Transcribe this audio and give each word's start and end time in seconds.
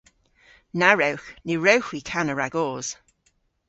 Na 0.79 0.89
wrewgh. 0.93 1.27
Ny 1.45 1.53
wrewgh 1.59 1.87
hwi 1.89 1.99
kana 2.09 2.33
ragos. 2.39 2.87